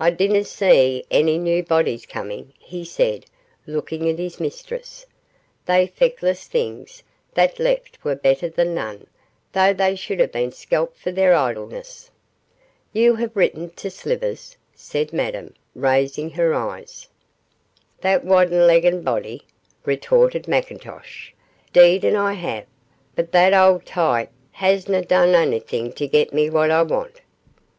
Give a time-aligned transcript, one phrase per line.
[0.00, 3.26] 'I dinna see ony new bodies coming,' he said,
[3.66, 5.04] looking at his mistress.
[5.66, 7.02] 'They, feckless things,
[7.34, 9.06] that left were better than none,
[9.52, 12.10] though they should hae been skelped for their idleness.'
[12.94, 17.08] 'You have written to Slivers?' said Madame, raising her eyes.
[18.00, 19.42] 'That wudden legged body,'
[19.84, 21.32] retorted McIntosh.
[21.70, 22.64] 'Deed and I have,
[23.14, 27.20] but the auld tyke hasna done onything to getting me what I want.